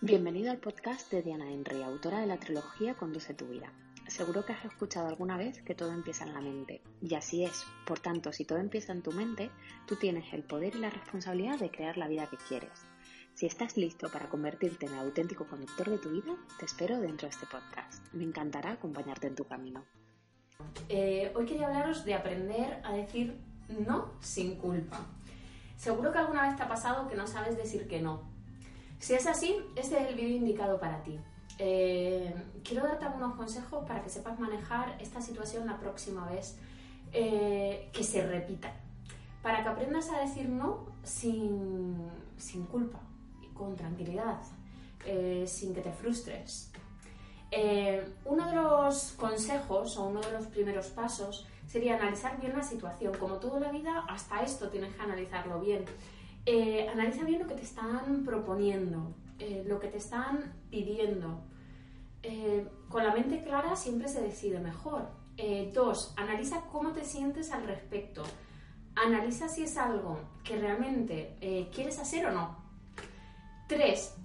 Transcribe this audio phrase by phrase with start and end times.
[0.00, 3.72] Bienvenido al podcast de Diana Henry, autora de la trilogía Conduce tu vida.
[4.06, 7.64] Seguro que has escuchado alguna vez que todo empieza en la mente, y así es.
[7.84, 9.50] Por tanto, si todo empieza en tu mente,
[9.88, 12.86] tú tienes el poder y la responsabilidad de crear la vida que quieres.
[13.34, 17.26] Si estás listo para convertirte en el auténtico conductor de tu vida, te espero dentro
[17.26, 18.06] de este podcast.
[18.12, 19.84] Me encantará acompañarte en tu camino.
[20.88, 23.36] Eh, hoy quería hablaros de aprender a decir
[23.80, 25.08] no sin culpa.
[25.76, 28.37] Seguro que alguna vez te ha pasado que no sabes decir que no
[28.98, 31.18] si es así, este es el vídeo indicado para ti.
[31.58, 36.56] Eh, quiero darte algunos consejos para que sepas manejar esta situación la próxima vez
[37.12, 38.72] eh, que se repita.
[39.42, 41.96] Para que aprendas a decir no sin,
[42.36, 43.00] sin culpa
[43.54, 44.38] con tranquilidad,
[45.04, 46.70] eh, sin que te frustres.
[48.24, 53.14] uno de los consejos o uno de los primeros pasos sería analizar bien la situación.
[53.18, 55.84] Como toda la vida, hasta esto tienes que analizarlo bien.
[56.50, 61.42] Eh, analiza bien lo que te están proponiendo, eh, lo que te están pidiendo.
[62.22, 65.10] Eh, con la mente clara siempre se decide mejor.
[65.74, 68.24] dos, analiza cómo te sientes al respecto.
[68.96, 72.56] Analiza si es algo que realmente quieres hacer o no.
[73.68, 74.16] Tres,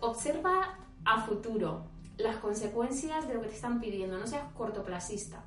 [0.00, 1.84] observa a futuro
[2.16, 4.18] las consecuencias de lo que te están pidiendo.
[4.18, 5.44] No seas cortoplacista.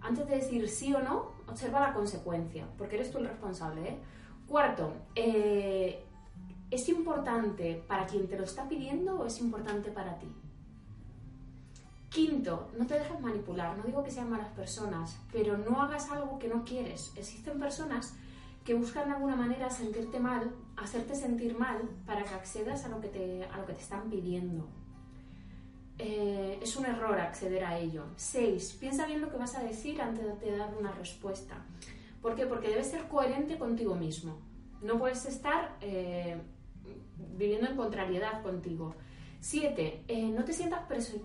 [0.00, 3.98] Antes de decir sí o no, observa la consecuencia, porque eres tú el responsable.
[4.50, 6.02] Cuarto, eh,
[6.72, 10.26] ¿es importante para quien te lo está pidiendo o es importante para ti?
[12.08, 13.76] Quinto, no te dejes manipular.
[13.76, 17.12] No digo que sean malas personas, pero no hagas algo que no quieres.
[17.14, 18.16] Existen personas
[18.64, 23.00] que buscan de alguna manera sentirte mal, hacerte sentir mal para que accedas a lo
[23.00, 24.66] que te, a lo que te están pidiendo.
[25.96, 28.06] Eh, es un error acceder a ello.
[28.16, 31.54] Seis, piensa bien lo que vas a decir antes de dar una respuesta.
[32.20, 32.46] ¿Por qué?
[32.46, 34.38] Porque debes ser coherente contigo mismo.
[34.82, 36.38] No puedes estar eh,
[37.36, 38.94] viviendo en contrariedad contigo.
[39.40, 40.82] Siete, eh, no te sientas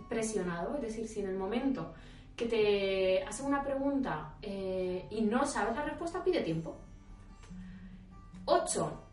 [0.08, 1.94] presionado, es decir, si en el momento
[2.36, 6.78] que te hacen una pregunta eh, y no sabes la respuesta, pide tiempo.
[8.48, 9.08] Ocho,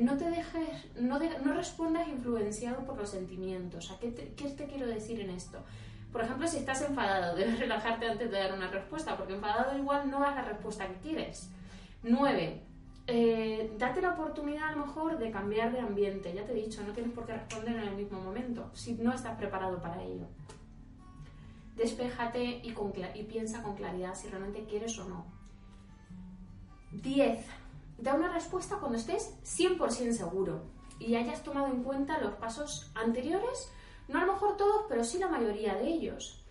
[0.00, 3.92] no te dejes, no, no, respondas influenciado por los sentimientos.
[3.92, 5.58] ¿A qué qué te quiero decir en esto?
[6.12, 10.10] Por ejemplo, si estás enfadado, debes relajarte antes de dar una respuesta, porque enfadado igual
[10.10, 11.50] no das la respuesta que quieres.
[12.02, 12.62] 9.
[13.08, 16.32] Eh, date la oportunidad a lo mejor de cambiar de ambiente.
[16.34, 19.12] Ya te he dicho, no tienes por qué responder en el mismo momento, si no
[19.12, 20.26] estás preparado para ello.
[21.76, 22.74] Despéjate y,
[23.14, 25.24] y piensa con claridad si realmente quieres o no.
[26.92, 27.44] 10.
[27.98, 30.62] Da una respuesta cuando estés 100% seguro
[30.98, 33.72] y hayas tomado en cuenta los pasos anteriores
[34.12, 36.42] no a lo mejor todos, pero sí la mayoría de ellos.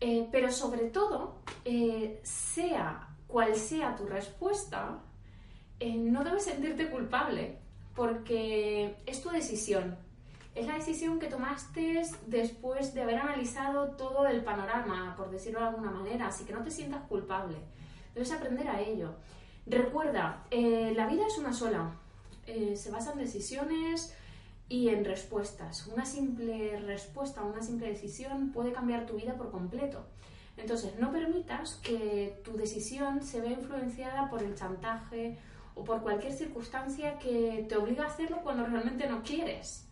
[0.00, 1.34] Eh, pero sobre todo,
[1.64, 4.98] eh, sea cual sea tu respuesta,
[5.78, 7.58] eh, no debes sentirte culpable,
[7.94, 9.96] porque es tu decisión.
[10.54, 15.66] Es la decisión que tomaste después de haber analizado todo el panorama, por decirlo de
[15.66, 17.56] alguna manera, así que no te sientas culpable.
[18.14, 19.14] Debes aprender a ello.
[19.66, 21.92] Recuerda, la vida es una sola.
[22.74, 24.12] se basa en decisiones,
[24.70, 25.88] y en respuestas.
[25.88, 30.06] Una simple respuesta, una simple decisión puede cambiar tu vida por completo.
[30.56, 35.36] Entonces, no permitas que tu decisión se vea influenciada por el chantaje
[35.74, 39.88] o por cualquier circunstancia que te obliga a hacerlo cuando realmente no quieres.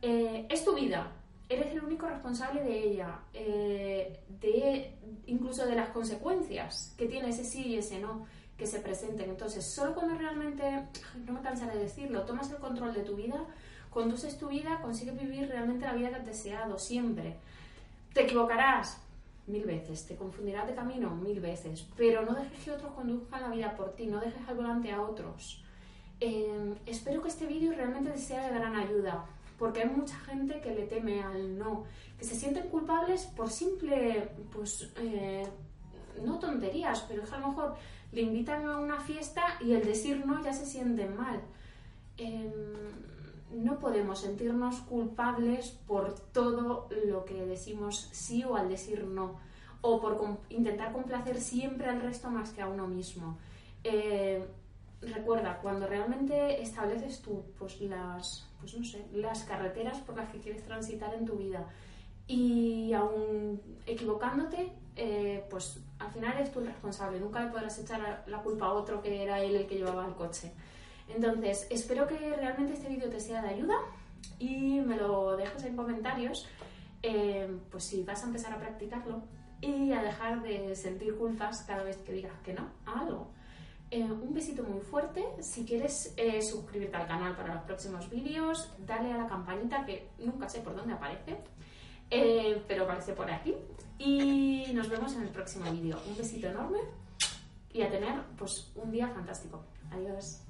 [0.00, 1.10] Eh, es tu vida,
[1.48, 7.44] eres el único responsable de ella, eh, de, incluso de las consecuencias que tiene ese
[7.44, 9.30] sí y ese no que se presenten.
[9.30, 10.86] Entonces, solo cuando realmente,
[11.26, 13.44] no me cansaré de decirlo, tomas el control de tu vida,
[13.92, 17.36] conduces tu vida, consigues vivir realmente la vida que has deseado, siempre.
[18.14, 18.98] Te equivocarás
[19.46, 23.48] mil veces, te confundirás de camino mil veces, pero no dejes que otros conduzcan la
[23.48, 25.62] vida por ti, no dejes al volante a otros.
[26.20, 29.26] Em, espero que este vídeo realmente te sea de gran ayuda,
[29.58, 31.84] porque hay mucha gente que le teme al no,
[32.18, 35.46] que se sienten culpables por simple, pues, eh,
[36.24, 37.74] no tonterías, pero es a lo mejor
[38.12, 41.40] le invitan a una fiesta y el decir no ya se sienten mal.
[42.16, 42.71] Em,
[43.62, 49.38] no podemos sentirnos culpables por todo lo que decimos sí o al decir no,
[49.80, 53.38] o por intentar complacer siempre al resto más que a uno mismo.
[53.84, 54.44] Eh,
[55.00, 60.38] recuerda, cuando realmente estableces tú pues, las, pues, no sé, las carreteras por las que
[60.38, 61.66] quieres transitar en tu vida
[62.26, 67.18] y aún equivocándote, eh, pues al final eres tú el responsable.
[67.18, 70.14] Nunca le podrás echar la culpa a otro que era él el que llevaba el
[70.14, 70.52] coche.
[71.14, 73.74] Entonces, espero que realmente este vídeo te sea de ayuda
[74.38, 76.48] y me lo dejes en comentarios,
[77.02, 79.22] eh, pues si vas a empezar a practicarlo
[79.60, 83.28] y a dejar de sentir culpas cada vez que digas que no a algo.
[83.90, 85.24] Eh, un besito muy fuerte.
[85.40, 90.08] Si quieres eh, suscribirte al canal para los próximos vídeos, dale a la campanita que
[90.18, 91.36] nunca sé por dónde aparece,
[92.66, 93.54] pero aparece por aquí.
[93.98, 95.98] Y nos vemos en el próximo vídeo.
[96.08, 96.78] Un besito enorme
[97.72, 99.62] y a tener pues un día fantástico.
[99.90, 100.42] Adiós.